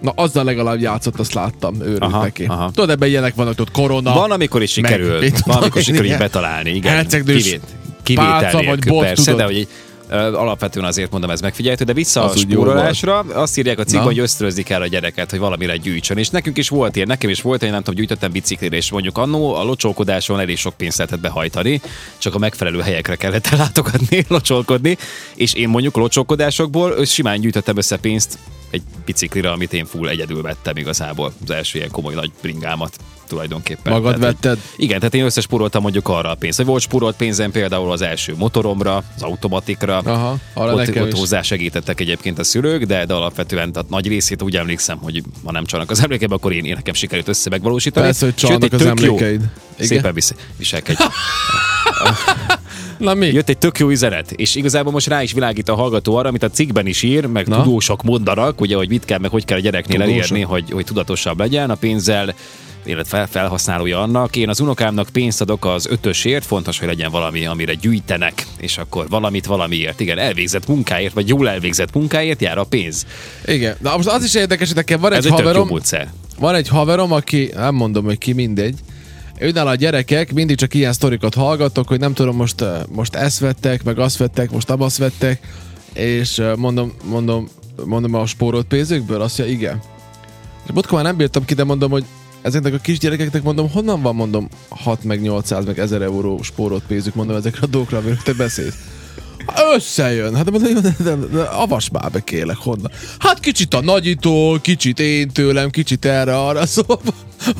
Na, 0.00 0.10
azzal 0.14 0.44
legalább 0.44 0.80
játszott, 0.80 1.18
azt 1.18 1.32
láttam, 1.34 1.80
őrült 1.80 2.02
Aha, 2.02 2.22
neki. 2.22 2.44
aha. 2.44 2.70
Tudod, 2.74 2.90
ebben 2.90 3.08
ilyenek 3.08 3.34
vannak, 3.34 3.54
tudod, 3.54 3.72
korona. 3.72 4.12
Van, 4.12 4.30
amikor 4.30 4.62
is 4.62 4.74
meg- 4.74 4.90
sikerül, 4.90 5.18
mit 5.20 5.40
van, 5.40 5.56
amikor 5.56 5.82
sikerül 5.82 6.06
így 6.06 6.16
betalálni, 6.16 6.70
igen. 6.70 6.92
hercegnős 6.92 7.42
Kivét, 7.42 7.62
kivétel 8.02 8.40
pálca 8.40 8.62
vagy 8.62 8.78
bot, 8.86 9.04
persze, 9.04 9.22
tudod. 9.24 9.38
de 9.38 9.44
hogy 9.44 9.56
így, 9.56 9.68
alapvetően 10.10 10.84
azért 10.84 11.10
mondom, 11.10 11.30
ez 11.30 11.40
megfigyelhető, 11.40 11.84
de 11.84 11.92
vissza 11.92 12.24
Az 12.24 12.34
a 12.34 12.38
spórolásra, 12.38 13.18
azt 13.18 13.58
írják 13.58 13.78
a 13.78 13.84
cikkben, 13.84 14.04
hogy 14.04 14.18
ösztönözni 14.18 14.62
kell 14.62 14.80
a 14.80 14.86
gyereket, 14.86 15.30
hogy 15.30 15.38
valamire 15.38 15.76
gyűjtsön. 15.76 16.18
És 16.18 16.28
nekünk 16.28 16.58
is 16.58 16.68
volt 16.68 16.96
ilyen, 16.96 17.08
nekem 17.08 17.30
is 17.30 17.42
volt, 17.42 17.62
én 17.62 17.70
nem 17.70 17.78
tudom, 17.78 17.94
gyűjtöttem 17.94 18.32
biciklire, 18.32 18.76
és 18.76 18.90
mondjuk 18.90 19.18
annó 19.18 19.54
a 19.54 19.62
locsolkodáson 19.62 20.40
elég 20.40 20.56
sok 20.56 20.74
pénzt 20.74 20.96
lehetett 20.98 21.20
behajtani, 21.20 21.80
csak 22.18 22.34
a 22.34 22.38
megfelelő 22.38 22.80
helyekre 22.80 23.16
kellett 23.16 23.46
ellátogatni, 23.52 24.24
locsolkodni, 24.28 24.96
és 25.34 25.54
én 25.54 25.68
mondjuk 25.68 25.96
locsolkodásokból 25.96 27.04
simán 27.04 27.40
gyűjtöttem 27.40 27.76
össze 27.76 27.96
pénzt 27.96 28.38
egy 28.70 28.82
biciklire, 29.04 29.50
amit 29.50 29.72
én 29.72 29.84
full 29.84 30.08
egyedül 30.08 30.42
vettem 30.42 30.76
igazából. 30.76 31.32
Az 31.42 31.50
első 31.50 31.78
ilyen 31.78 31.90
komoly 31.90 32.14
nagy 32.14 32.30
bringámat 32.42 32.96
tulajdonképpen. 33.30 33.92
Magad 33.92 34.14
Tehát, 34.18 34.26
hogy- 34.36 34.42
vetted? 34.42 34.58
igen, 34.76 34.98
tehát 34.98 35.14
én 35.14 35.24
összespóroltam 35.24 35.82
mondjuk 35.82 36.08
arra 36.08 36.30
a 36.30 36.34
pénzt. 36.34 36.56
Vagy 36.58 36.66
volt 36.66 36.82
spórolt 36.82 37.16
pénzem 37.16 37.50
például 37.50 37.90
az 37.92 38.00
első 38.02 38.34
motoromra, 38.36 38.96
az 39.16 39.22
automatikra. 39.22 39.98
Aha, 39.98 40.36
arra 40.54 40.72
ott, 40.74 41.00
ott 41.00 41.12
is. 41.12 41.18
hozzásegítettek 41.18 42.00
egyébként 42.00 42.38
a 42.38 42.44
szülők, 42.44 42.84
de, 42.84 43.04
de 43.06 43.14
alapvetően 43.14 43.72
tehát 43.72 43.88
nagy 43.88 44.06
részét 44.06 44.42
úgy 44.42 44.56
emlékszem, 44.56 44.98
hogy 44.98 45.22
ha 45.44 45.52
nem 45.52 45.64
csalnak 45.64 45.90
az 45.90 46.02
emlékeim, 46.02 46.32
akkor 46.32 46.52
én, 46.52 46.64
én 46.64 46.74
nekem 46.74 46.94
sikerült 46.94 47.28
össze 47.28 47.50
megvalósítani. 47.50 48.06
Persze, 48.06 48.24
hogy 48.24 48.34
csalnak 48.34 48.62
az 48.62 48.68
tök 48.80 48.80
jó- 48.80 48.86
emlékeid. 49.06 49.40
Igen? 49.74 49.86
Szépen 49.88 50.14
visz, 50.14 50.34
viselkedj. 50.56 51.02
Na 52.98 53.14
mi? 53.14 53.26
Jött 53.26 53.48
egy 53.48 53.58
tök 53.58 53.78
jó 53.78 53.88
üzenet, 53.88 54.32
és 54.32 54.54
igazából 54.54 54.92
most 54.92 55.06
rá 55.06 55.22
is 55.22 55.32
világít 55.32 55.68
a 55.68 55.74
hallgató 55.74 56.16
arra, 56.16 56.28
amit 56.28 56.42
a 56.42 56.50
cikkben 56.50 56.86
is 56.86 57.02
ír, 57.02 57.26
meg? 57.26 57.46
Na? 57.46 57.62
tudósok 57.62 58.02
mondanak, 58.02 58.60
ugye, 58.60 58.76
hogy 58.76 58.88
mit 58.88 59.04
kell, 59.04 59.18
meg 59.18 59.30
hogy 59.30 59.44
kell 59.44 59.56
a 59.58 59.60
gyereknél 59.60 59.98
Tudósok. 59.98 60.18
elérni, 60.20 60.40
hogy, 60.40 60.70
hogy 60.70 60.84
tudatosabb 60.84 61.38
legyen 61.38 61.70
a 61.70 61.74
pénzzel, 61.74 62.34
illetve 62.84 63.16
fel- 63.16 63.26
felhasználója 63.26 64.00
annak. 64.02 64.36
Én 64.36 64.48
az 64.48 64.60
unokámnak 64.60 65.08
pénzt 65.12 65.40
adok 65.40 65.64
az 65.64 65.86
ötösért, 65.86 66.46
fontos, 66.46 66.78
hogy 66.78 66.88
legyen 66.88 67.10
valami, 67.10 67.46
amire 67.46 67.74
gyűjtenek, 67.74 68.46
és 68.58 68.78
akkor 68.78 69.08
valamit 69.08 69.46
valamiért, 69.46 70.00
igen, 70.00 70.18
elvégzett 70.18 70.66
munkáért, 70.66 71.14
vagy 71.14 71.28
jól 71.28 71.48
elvégzett 71.48 71.94
munkáért 71.94 72.40
jár 72.40 72.58
a 72.58 72.64
pénz. 72.64 73.06
Igen. 73.46 73.76
Na 73.80 73.96
most 73.96 74.08
az 74.08 74.24
is 74.24 74.34
érdekes, 74.34 74.66
hogy 74.66 74.76
nekem 74.76 75.00
van 75.00 75.12
Ez 75.12 75.24
egy 75.24 75.32
egy 75.32 75.38
haverom, 75.38 75.68
van 76.38 76.54
egy 76.54 76.68
haverom, 76.68 77.12
aki, 77.12 77.50
nem 77.54 77.74
mondom, 77.74 78.04
hogy 78.04 78.18
ki 78.18 78.32
mindegy, 78.32 78.78
őnál 79.38 79.66
a 79.66 79.74
gyerekek 79.74 80.32
mindig 80.32 80.56
csak 80.56 80.74
ilyen 80.74 80.92
sztorikat 80.92 81.34
hallgatok, 81.34 81.88
hogy 81.88 81.98
nem 81.98 82.14
tudom, 82.14 82.36
most, 82.36 82.64
most 82.88 83.14
ezt 83.14 83.38
vettek, 83.38 83.82
meg 83.84 83.98
azt 83.98 84.16
vettek, 84.16 84.50
most 84.50 84.70
abasz 84.70 84.98
vettek, 84.98 85.40
és 85.92 86.42
mondom, 86.56 86.92
mondom, 87.04 87.48
mondom 87.84 88.14
a 88.14 88.26
spórolt 88.26 88.66
pénzükből, 88.66 89.20
azt 89.20 89.38
mondja, 89.38 89.56
igen. 89.56 89.80
És 90.64 90.72
múltkor 90.72 90.94
már 90.94 91.04
nem 91.04 91.16
bírtam 91.16 91.44
ki, 91.44 91.54
de 91.54 91.64
mondom, 91.64 91.90
hogy 91.90 92.04
ezeknek 92.42 92.74
a 92.74 92.78
kisgyerekeknek 92.78 93.42
mondom, 93.42 93.70
honnan 93.70 94.02
van, 94.02 94.14
mondom, 94.14 94.48
6 94.68 95.04
meg 95.04 95.20
800 95.20 95.64
meg 95.64 95.78
1000 95.78 96.02
euró 96.02 96.42
spórolt 96.42 96.82
pénzük, 96.86 97.14
mondom, 97.14 97.36
ezekre 97.36 97.60
a 97.62 97.66
dolgokra, 97.66 97.98
amiről 97.98 98.22
te 98.24 98.32
beszélsz. 98.32 98.74
Összejön. 99.74 100.34
Hát 100.34 100.50
mondom, 100.50 100.82
de, 100.82 100.94
de, 100.98 101.14
de, 101.14 101.42
avas 101.42 101.90
már 101.90 102.10
be 102.10 102.20
kérlek, 102.20 102.56
honnan. 102.56 102.90
Hát 103.18 103.40
kicsit 103.40 103.74
a 103.74 103.80
nagyitól, 103.80 104.60
kicsit 104.60 105.00
én 105.00 105.28
tőlem, 105.28 105.70
kicsit 105.70 106.04
erre, 106.04 106.38
arra, 106.38 106.66
szóval 106.66 107.00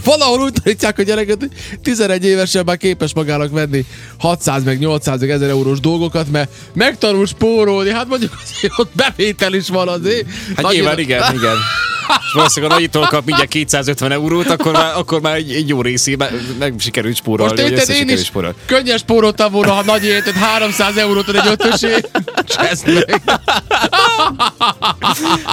valahol 0.04 0.40
úgy 0.40 0.52
tanítják 0.62 0.98
a 0.98 1.02
gyereket, 1.02 1.36
hogy 1.38 1.50
11 1.82 2.24
évesen 2.24 2.62
már 2.66 2.76
képes 2.76 3.14
magának 3.14 3.50
venni 3.50 3.84
600 4.18 4.64
meg 4.64 4.78
800 4.78 5.20
meg 5.20 5.30
1000 5.30 5.48
eurós 5.48 5.80
dolgokat, 5.80 6.30
mert 6.30 6.50
megtanul 6.74 7.26
spórolni, 7.26 7.90
hát 7.90 8.08
mondjuk 8.08 8.32
azért 8.42 8.78
ott 8.80 8.90
bevétel 8.94 9.54
is 9.54 9.68
van 9.68 9.88
azért. 9.88 10.26
Hát 10.30 10.62
Nagyira- 10.62 10.72
nyilván 10.72 10.98
igen, 10.98 11.34
igen. 11.34 11.56
És 12.26 12.32
valószínűleg 12.32 12.70
a 12.74 12.74
nagyitól 12.78 13.06
kap 13.06 13.24
mindjárt 13.26 13.50
250 13.50 14.12
eurót, 14.12 14.50
akkor 14.50 14.72
már, 14.72 14.96
akkor 14.96 15.20
már 15.20 15.34
egy, 15.34 15.52
egy 15.52 15.68
jó 15.68 15.82
részé 15.82 16.14
meg, 16.14 16.32
meg 16.58 16.74
sikerült 16.78 17.16
spórolni, 17.16 17.60
Most 17.60 17.72
érted, 17.72 17.94
én 17.96 18.08
is 18.08 18.24
spórolni. 18.24 18.56
könnyes 18.66 19.00
spóroltam 19.00 19.52
volna, 19.52 19.72
ha 19.72 19.82
nagy 19.82 20.04
életet 20.04 20.34
300 20.34 20.96
eurót 20.96 21.28
ad 21.28 21.34
egy 21.36 21.46
ötösé. 21.46 21.94
Cseszd 22.56 22.92
meg. 22.94 23.22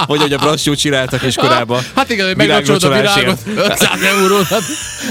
Vagy 0.06 0.20
hogy 0.20 0.32
a 0.32 0.38
brassót 0.38 0.78
csináltak 0.78 1.22
és 1.22 1.34
korábban. 1.34 1.82
Hát 1.94 2.10
igen, 2.10 2.26
hogy 2.26 2.36
meglacsolod 2.36 2.84
a 2.84 2.88
virágot 2.88 3.14
csolásért. 3.14 3.70
500 3.70 4.02
eurót. 4.02 4.46
Hát, 4.46 4.62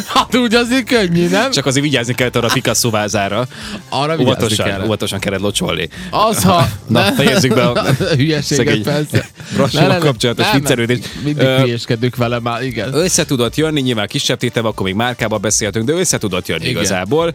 hát 0.08 0.36
úgy 0.36 0.56
azért 0.56 0.86
könnyű, 0.86 1.28
nem? 1.28 1.52
Csak 1.52 1.66
azért 1.66 1.86
vigyázni 1.86 2.14
kellett 2.16 2.36
arra 2.36 2.48
a 2.48 2.52
Picasso 2.54 2.90
vázára. 2.90 3.48
Arra 3.90 4.18
Óvatosan, 4.20 4.66
kell. 4.66 4.84
óvatosan 4.84 5.20
kellett 5.20 5.40
locsolni. 5.42 5.90
Az, 6.10 6.44
ha... 6.44 6.68
Na, 6.88 7.02
fejezzük 7.02 7.54
be 7.54 7.64
a 7.64 7.86
hülyeséget, 8.16 8.80
persze. 8.80 9.28
brassóval 9.56 9.88
Ne, 9.88 9.94
ne, 9.94 10.00
ne. 10.00 10.06
kapcsolatos 10.06 10.46
viccelődés. 10.54 10.98
Mindig 11.24 11.48
hülyeskedünk 11.48 12.16
vele 12.16 12.40
már, 12.40 12.64
igen. 12.64 12.94
Össze 12.94 13.26
tudott 13.26 13.56
jönni, 13.56 13.82
nyilván 13.82 14.08
kisebb 14.08 14.38
tétem, 14.38 14.66
akkor 14.66 14.86
még 14.86 14.96
márkában 14.96 15.42
beszéltünk, 15.42 15.86
de 15.86 15.94
össze 15.94 16.18
tudott 16.18 16.48
jönni 16.48 16.68
igazából. 16.68 17.34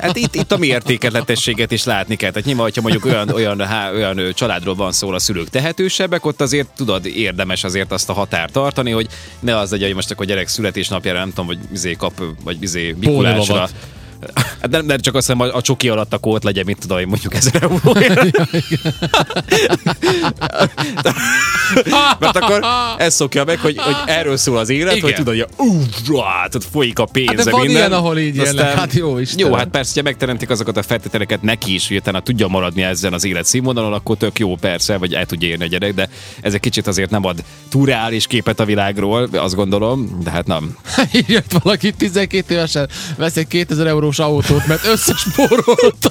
Hát 0.00 0.16
itt, 0.16 0.34
itt 0.34 0.52
a 0.52 0.56
mi 0.56 0.66
értékletességet 0.66 1.70
is 1.70 1.84
látni 1.84 2.16
kell. 2.16 2.30
Tehát 2.30 2.46
nyilván, 2.46 2.64
hogyha 2.64 2.80
mondjuk 2.80 3.04
olyan, 3.04 3.28
olyan, 3.28 3.66
há, 3.66 3.92
olyan 3.92 4.32
családról 4.34 4.74
van 4.74 4.92
szó, 4.92 5.10
a 5.10 5.18
szülők 5.18 5.48
tehetősebbek, 5.48 6.26
ott 6.26 6.40
azért 6.40 6.68
tudod, 6.76 7.06
érdemes 7.06 7.64
azért 7.64 7.92
azt 7.92 8.08
a 8.08 8.12
határt 8.12 8.52
tartani, 8.52 8.90
hogy 8.90 9.08
ne 9.40 9.56
az 9.56 9.70
legyen, 9.70 9.86
hogy 9.86 9.94
most 9.94 10.10
akkor 10.10 10.26
gyerek 10.26 10.48
születésnapjára 10.48 11.18
nem 11.18 11.28
tudom, 11.28 11.46
hogy 11.46 11.58
izé 11.72 11.92
kap, 11.92 12.22
vagy 12.44 12.62
izé 12.62 12.94
Mikulásra. 12.98 13.38
Pólóvavat. 13.38 13.72
Hát 14.34 14.70
nem, 14.70 14.86
nem 14.86 14.98
csak 14.98 15.14
azt 15.14 15.26
hiszem, 15.26 15.40
a, 15.40 15.56
a 15.56 15.60
csoki 15.60 15.88
alatt 15.88 16.12
akkor 16.12 16.34
ott 16.34 16.42
legyen, 16.42 16.64
mit 16.66 16.78
tudom 16.80 16.98
én, 16.98 17.06
mondjuk 17.06 17.34
ezer 17.34 17.62
euróért. 17.62 18.40
Mert 22.20 22.36
akkor 22.36 22.64
ez 22.98 23.14
szokja 23.14 23.44
meg, 23.44 23.58
hogy, 23.58 23.76
hogy 23.78 23.94
erről 24.18 24.36
szól 24.36 24.58
az 24.58 24.68
élet, 24.68 24.96
Igen. 24.96 25.02
hogy 25.02 25.14
tudod, 25.14 25.46
hogy 25.56 26.22
hát 26.24 26.54
ott 26.54 26.64
folyik 26.70 26.98
a 26.98 27.04
pénz, 27.04 27.28
Hát 27.28 27.44
de 27.44 27.50
van 27.50 27.60
minden. 27.60 27.76
ilyen, 27.76 27.92
ahol 27.92 28.18
így 28.18 28.36
élnek. 28.36 28.74
Hát 28.74 28.92
jó 28.92 29.18
Istenem. 29.18 29.50
Jó, 29.50 29.56
hát 29.56 29.68
persze, 29.68 29.90
hogyha 29.94 30.08
megteremtik 30.08 30.50
azokat 30.50 30.76
a 30.76 30.82
feltételeket 30.82 31.42
neki 31.42 31.74
is, 31.74 31.88
hogy 31.88 31.96
utána 31.96 32.20
tudja 32.20 32.48
maradni 32.48 32.82
ezen 32.82 33.12
az 33.12 33.24
élet 33.24 33.44
színvonalon, 33.44 33.92
akkor 33.92 34.16
tök 34.16 34.38
jó 34.38 34.56
persze, 34.56 34.96
vagy 34.96 35.14
el 35.14 35.26
tudja 35.26 35.48
érni 35.48 35.64
a 35.64 35.66
gyerek, 35.66 35.94
de 35.94 36.08
ez 36.40 36.54
egy 36.54 36.60
kicsit 36.60 36.86
azért 36.86 37.10
nem 37.10 37.24
ad 37.24 37.42
túl 37.68 37.86
reális 37.86 38.26
képet 38.26 38.60
a 38.60 38.64
világról, 38.64 39.28
azt 39.32 39.54
gondolom, 39.54 40.18
de 40.22 40.30
hát 40.30 40.46
nem. 40.46 40.76
Jött 41.26 41.52
valaki 41.62 41.92
12 41.92 42.54
évesen, 42.54 42.88
vesz 43.16 43.36
egy 43.36 43.46
2000 43.46 43.86
eurós 44.18 44.48
autót, 44.48 44.66
mert 44.66 44.84
összespórolta. 44.86 46.10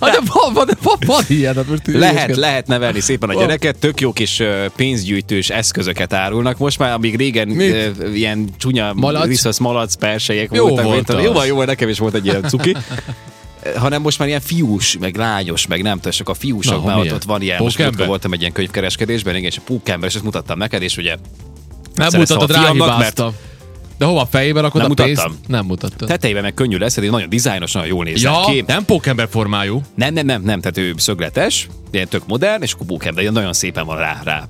hát 0.00 0.20
van, 0.32 0.52
van, 0.54 0.68
van, 0.82 0.96
van 1.06 1.24
ilyen. 1.28 1.54
Hát 1.54 1.68
most 1.68 1.82
Lehet, 1.86 2.36
lehet 2.36 2.66
nevelni 2.66 3.00
szépen 3.00 3.28
a 3.28 3.34
gyereket, 3.34 3.76
tök 3.78 4.00
jó 4.00 4.12
kis 4.12 4.42
pénzgyűjtős 4.76 5.50
eszközöket 5.50 6.12
árulnak. 6.12 6.58
Most 6.58 6.78
már, 6.78 6.92
amíg 6.92 7.16
régen 7.16 7.48
Mit? 7.48 7.94
ilyen 8.14 8.48
csúnya 8.58 8.92
Malac? 8.94 9.26
riszasz, 9.26 9.58
malac, 9.58 9.94
persejek 9.94 10.48
Jó 10.52 10.66
voltak. 10.66 10.84
volt 10.84 11.08
mint. 11.08 11.22
Jó 11.22 11.32
van, 11.32 11.46
jó 11.46 11.56
van, 11.56 11.66
nekem 11.66 11.88
is 11.88 11.98
volt 11.98 12.14
egy 12.14 12.24
ilyen 12.24 12.42
cuki. 12.42 12.76
hanem 13.76 14.02
most 14.02 14.18
már 14.18 14.28
ilyen 14.28 14.40
fiús, 14.40 14.96
meg 15.00 15.16
lányos, 15.16 15.66
meg 15.66 15.82
nem 15.82 15.96
tudom, 15.96 16.12
csak 16.12 16.28
a 16.28 16.32
Na, 16.32 16.38
fiúsoknál 16.38 16.94
ott, 16.94 17.00
milyen? 17.00 17.14
ott 17.14 17.24
van 17.24 17.42
ilyen. 17.42 17.56
Most 17.62 17.76
Pókember? 17.76 17.86
múltkor 17.86 18.06
voltam 18.06 18.32
egy 18.32 18.40
ilyen 18.40 18.52
könyvkereskedésben, 18.52 19.34
igen, 19.36 19.50
és 19.50 19.56
a 19.56 19.60
pókember, 19.64 20.08
és 20.08 20.14
ezt 20.14 20.24
mutattam 20.24 20.58
neked, 20.58 20.82
és 20.82 20.96
ugye 20.96 21.16
Nem 21.94 22.06
a 22.20 22.26
fiamnak, 22.26 22.50
ráhibáztam. 22.50 23.34
De 23.98 24.04
hova 24.04 24.26
fejében 24.30 24.62
rakod 24.62 24.80
Nem 24.82 24.90
a 24.90 24.94
pénzt? 24.94 25.22
mutattam. 25.22 25.40
Nem 25.46 25.64
mutattad. 25.66 26.08
tetejében 26.08 26.42
meg 26.42 26.54
könnyű 26.54 26.76
lesz, 26.76 26.94
de 26.94 27.10
nagyon 27.10 27.28
dizájnos, 27.28 27.72
nagyon 27.72 27.88
jól 27.88 28.04
néz 28.04 28.22
Ja, 28.22 28.40
ki. 28.46 28.64
nem 28.66 28.84
pókember 28.84 29.28
formájú. 29.30 29.82
Nem, 29.94 30.14
nem, 30.14 30.26
nem, 30.26 30.42
nem, 30.42 30.60
tehát 30.60 30.78
ő 30.78 30.94
szögletes, 30.96 31.68
ilyen 31.90 32.08
tök 32.08 32.26
modern, 32.26 32.62
és 32.62 32.72
akkor 32.72 32.86
pókember, 32.86 33.22
ilyen 33.22 33.32
nagyon 33.34 33.52
szépen 33.52 33.86
van 33.86 33.96
rá, 33.96 34.20
rá 34.24 34.48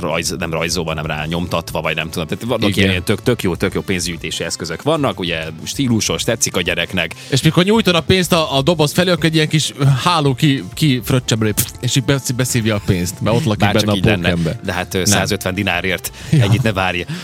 rajz, 0.00 0.34
nem 0.38 0.50
rajzolva, 0.52 0.94
nem 0.94 1.06
rá 1.06 1.24
nyomtatva, 1.24 1.80
vagy 1.80 1.94
nem 1.94 2.10
tudom. 2.10 2.26
Tehát 2.28 2.44
vannak 2.44 2.68
Igen. 2.68 2.88
ilyen 2.90 3.02
tök, 3.02 3.22
tök 3.22 3.42
jó, 3.42 3.54
tök 3.56 3.74
jó 3.74 3.80
pénzgyűjtési 3.80 4.44
eszközök 4.44 4.82
vannak, 4.82 5.20
ugye 5.20 5.38
stílusos, 5.64 6.22
tetszik 6.22 6.56
a 6.56 6.60
gyereknek. 6.60 7.14
És 7.30 7.42
mikor 7.42 7.64
nyújtod 7.64 7.94
a 7.94 8.00
pénzt 8.00 8.32
a, 8.32 8.56
a 8.56 8.62
doboz 8.62 8.92
felé, 8.92 9.10
akkor 9.10 9.24
egy 9.24 9.34
ilyen 9.34 9.48
kis 9.48 9.72
háló 10.04 10.34
ki, 10.34 10.64
ki 10.74 11.00
fröccse 11.04 11.34
belé, 11.34 11.50
pff, 11.50 11.66
és 11.80 11.96
így 11.96 12.04
besz- 12.04 12.34
beszívja 12.34 12.74
a 12.74 12.80
pénzt, 12.86 13.20
mert 13.20 13.36
ott 13.36 13.44
lakik 13.44 13.58
Bár 13.64 13.74
benne 13.74 13.92
a 13.92 13.94
pókember. 13.94 14.60
de 14.64 14.72
hát 14.72 14.94
ö, 14.94 15.04
150 15.04 15.54
dinárért 15.54 16.12
ennyit 16.30 16.62
ne 16.62 16.72
várja. 16.72 17.04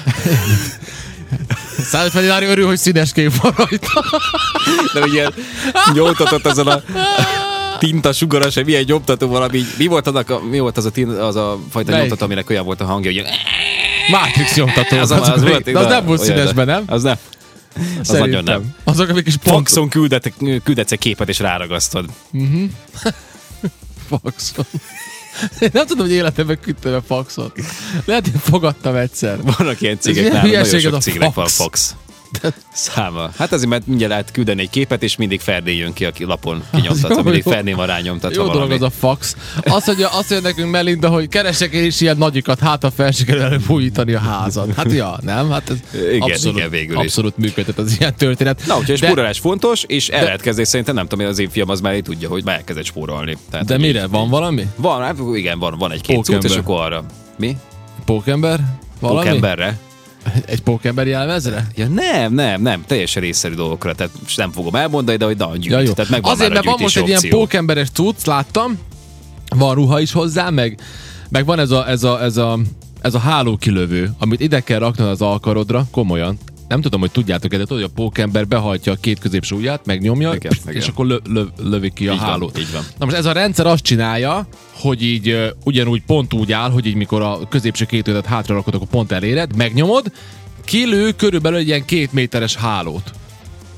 150 1.78 2.22
dinár 2.22 2.42
örül, 2.42 2.66
hogy 2.66 2.76
színes 2.78 3.12
kép 3.12 3.32
van 3.42 3.54
rajta. 3.56 4.04
De 4.94 5.00
ugye 5.00 5.28
nyomtatott 5.94 6.46
azon 6.46 6.66
a 6.66 6.82
tinta 7.78 8.12
sugaras, 8.12 8.54
milyen 8.64 8.84
nyomtató 8.86 9.28
valami, 9.28 9.62
mi 9.78 9.86
volt, 9.86 10.06
annak 10.06 10.30
a, 10.30 10.40
mi 10.50 10.58
volt 10.58 10.76
az 10.76 10.84
a, 10.84 10.90
tin, 10.90 11.08
az 11.08 11.36
a 11.36 11.58
fajta 11.70 11.90
Melyik? 11.90 12.06
nyomtató, 12.06 12.24
aminek 12.24 12.50
olyan 12.50 12.64
volt 12.64 12.80
a 12.80 12.84
hangja, 12.84 13.12
hogy 13.12 13.24
Matrix 14.10 14.54
nyomtató. 14.56 14.96
az, 14.98 15.10
az, 15.10 15.42
még- 15.42 15.50
volt, 15.50 15.64
de 15.64 15.78
az 15.78 15.86
nem 15.86 16.04
volt 16.04 16.22
színesben, 16.22 16.66
nem? 16.66 16.82
Az 16.86 17.02
nem. 17.02 17.16
Az 18.00 18.08
nagyon 18.08 18.28
nem. 18.28 18.44
Szerintem. 18.44 18.74
Azok, 18.84 19.08
amik 19.08 19.24
kis 19.24 19.36
pont... 19.36 19.56
Foxon 19.56 19.88
küldetsz, 20.64 20.92
egy 20.92 20.98
képet 20.98 21.28
és 21.28 21.38
ráragasztod. 21.38 22.04
Faxon. 24.08 24.64
Én 25.60 25.70
nem 25.72 25.86
tudom, 25.86 26.06
hogy 26.06 26.14
életemben 26.14 26.58
küldtem 26.60 26.94
a 26.94 27.02
faxot. 27.02 27.52
Lehet, 28.04 28.28
hogy 28.28 28.40
fogadtam 28.40 28.94
egyszer. 28.94 29.42
Vannak 29.42 29.80
ilyen 29.80 29.98
cégek 29.98 30.32
nálam, 30.32 30.50
nagyon 30.50 30.80
sok 30.80 31.00
cégnek 31.00 31.34
van 31.34 31.48
Fox? 31.48 31.94
Száma. 32.72 33.30
Hát 33.38 33.52
azért, 33.52 33.68
mert 33.70 33.86
mindjárt 33.86 34.12
lehet 34.12 34.30
küldeni 34.30 34.60
egy 34.62 34.70
képet, 34.70 35.02
és 35.02 35.16
mindig 35.16 35.40
Ferdén 35.40 35.76
jön 35.76 35.92
ki 35.92 36.04
a 36.04 36.10
lapon 36.18 36.62
kinyomtatva. 36.72 37.22
Mindig. 37.22 37.42
Ferdén 37.42 37.76
van 37.76 37.86
rányomtatva 37.86 38.36
Jó 38.42 38.42
dolog 38.50 38.54
valami. 38.68 38.74
az 38.74 38.82
a 38.82 38.90
fax. 38.90 39.36
Azt 39.64 39.86
mondja, 39.86 40.08
azt 40.08 40.30
mondja 40.30 40.48
nekünk 40.48 40.70
Melinda, 40.70 41.08
hogy 41.08 41.28
keresek 41.28 41.72
én 41.72 41.84
is 41.84 42.00
ilyen 42.00 42.16
nagyikat, 42.16 42.58
hát 42.58 42.84
a 42.84 42.90
fel 42.90 43.10
sikerül 43.10 43.58
a 44.14 44.18
házat. 44.18 44.74
Hát 44.74 44.92
ja, 44.92 45.18
nem? 45.22 45.50
Hát 45.50 45.70
ez 45.70 45.76
Igen, 46.10 46.20
abszolút, 46.20 46.56
igen, 46.58 46.70
végül 46.70 46.96
abszolút 46.96 47.36
működhet 47.36 47.78
az 47.78 47.96
ilyen 47.98 48.14
történet. 48.16 48.62
Na, 48.66 48.78
úgyhogy 48.78 48.96
spórolás 48.96 49.38
fontos, 49.38 49.82
és 49.86 50.08
el 50.08 50.18
de- 50.18 50.24
lehet 50.24 50.40
kezdeni, 50.40 50.66
szerintem 50.66 50.94
nem 50.94 51.06
tudom, 51.06 51.26
az 51.26 51.38
én 51.38 51.48
fiam 51.50 51.68
az 51.68 51.80
már 51.80 51.96
tudja, 51.96 52.28
hogy 52.28 52.44
már 52.44 52.56
elkezdett 52.56 52.84
spórolni. 52.84 53.36
Tehát, 53.50 53.66
de 53.66 53.78
mire? 53.78 54.02
így- 54.02 54.10
Van 54.10 54.28
valami? 54.28 54.66
Van, 54.76 55.02
hát 55.02 55.16
igen, 55.34 55.58
van, 55.58 55.74
van 55.78 55.92
egy-két 55.92 56.28
és 56.42 56.56
akkor 56.56 56.80
arra. 56.80 57.04
Mi? 57.38 57.56
Pókember? 58.04 58.60
Valami? 59.00 59.24
Pókemberre? 59.26 59.78
Egy 60.46 60.62
pókember 60.62 61.06
jelmezre? 61.06 61.66
Ja 61.74 61.88
nem, 61.88 62.34
nem, 62.34 62.62
nem, 62.62 62.84
teljesen 62.86 63.22
részszerű 63.22 63.54
dolgokra, 63.54 63.94
tehát 63.94 64.12
nem 64.36 64.52
fogom 64.52 64.74
elmondani, 64.74 65.16
de 65.18 65.24
hogy 65.24 65.36
na, 65.36 65.50
gyűjt. 65.56 65.64
Ja, 65.64 65.80
jó. 65.80 65.92
Tehát 65.92 66.10
megvan 66.10 66.32
Azért, 66.32 66.52
mert 66.52 66.64
van 66.64 66.76
most 66.80 66.96
egy 66.96 67.08
ilyen 67.08 67.28
pókemberes 67.28 67.90
cucc, 67.90 68.24
láttam, 68.24 68.78
van 69.48 69.74
ruha 69.74 70.00
is 70.00 70.12
hozzá, 70.12 70.50
meg, 70.50 70.80
meg 71.28 71.44
van 71.44 71.58
ez 71.58 71.70
a, 71.70 71.88
ez 71.88 72.04
a, 72.04 72.22
ez 72.22 72.36
a, 72.36 72.58
ez 73.00 73.14
a 73.14 73.18
hálókilövő, 73.18 74.10
amit 74.18 74.40
ide 74.40 74.60
kell 74.60 74.78
raknod 74.78 75.08
az 75.08 75.20
alkarodra, 75.20 75.86
komolyan. 75.90 76.38
Nem 76.74 76.82
tudom, 76.82 77.00
hogy 77.00 77.10
tudjátok-e, 77.10 77.56
de 77.56 77.64
tudod, 77.64 77.82
hogy 77.82 77.90
a 77.92 77.94
pókember 78.02 78.46
behajtja 78.48 78.92
a 78.92 78.96
két 79.00 79.18
középső 79.18 79.54
ujját, 79.54 79.86
megnyomja, 79.86 80.34
Igen, 80.34 80.52
és 80.52 80.58
igen. 80.68 80.88
akkor 80.88 81.06
lö, 81.06 81.16
lö, 81.28 81.44
lövi 81.62 81.90
ki 81.90 82.08
a 82.08 82.12
Így 82.12 82.18
van, 82.18 82.28
hálót. 82.28 82.58
így 82.58 82.72
van. 82.72 82.82
Na 82.98 83.04
most 83.04 83.16
ez 83.16 83.24
a 83.24 83.32
rendszer 83.32 83.66
azt 83.66 83.82
csinálja, 83.82 84.46
hogy 84.72 85.02
így 85.02 85.28
ö, 85.28 85.48
ugyanúgy 85.64 86.02
pont 86.06 86.32
úgy 86.34 86.52
áll, 86.52 86.70
hogy 86.70 86.86
így 86.86 86.94
mikor 86.94 87.22
a 87.22 87.38
középső 87.48 87.84
két 87.84 88.08
ujjadat 88.08 88.28
hátra 88.30 88.54
rakod, 88.54 88.74
akkor 88.74 88.86
pont 88.86 89.12
eléred, 89.12 89.56
megnyomod, 89.56 90.12
kilő 90.64 91.12
körülbelül 91.12 91.58
egy 91.58 91.66
ilyen 91.66 91.84
két 91.84 92.12
méteres 92.12 92.56
hálót 92.56 93.10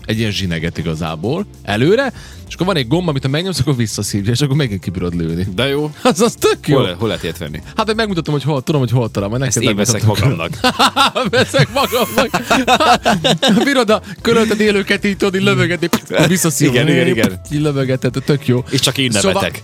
egy 0.07 0.19
ilyen 0.19 0.31
zsineget 0.31 0.79
igazából, 0.79 1.47
előre, 1.63 2.13
és 2.49 2.55
akkor 2.55 2.67
van 2.67 2.77
egy 2.77 2.89
gomb, 2.89 3.09
amit 3.09 3.23
ha 3.23 3.29
megnyomsz, 3.29 3.59
akkor 3.61 3.77
visszaszívja, 3.77 4.33
és 4.33 4.41
akkor 4.41 4.57
megint 4.57 4.81
kibírod 4.81 5.15
lőni. 5.15 5.47
De 5.55 5.69
jó. 5.69 5.91
Az 6.03 6.21
az 6.21 6.35
tök 6.39 6.69
jó. 6.69 6.77
Hol, 6.77 6.95
hol 6.95 7.09
lehet 7.09 7.23
ilyet 7.23 7.39
venni? 7.39 7.63
Hát, 7.77 7.87
hogy 7.87 7.97
megmutatom, 7.97 8.35
hogy 8.35 8.43
hol, 8.43 8.63
tudom, 8.63 8.81
hogy 8.81 8.91
hol 8.91 9.11
talán, 9.11 9.31
majd 9.31 9.43
Ezt 9.43 9.57
én 9.57 9.77
veszek 9.77 10.05
magamnak. 10.05 10.51
veszek 11.31 11.69
magamnak. 11.73 12.43
Bírod 13.65 13.91
a 13.91 14.03
körölted 14.21 14.61
élőket 14.61 15.05
így 15.05 15.17
így 15.35 15.43
lövögetni, 15.43 15.89
visszaszívja. 16.29 16.83
Igen, 16.83 16.95
igen, 16.95 17.07
igen. 17.07 17.41
Így 17.53 17.61
lövögeted, 17.61 18.15
tök 18.25 18.47
jó. 18.47 18.65
És 18.71 18.81
csak 18.81 18.99
én 18.99 19.11
Szóval- 19.11 19.33
nevetek. 19.33 19.63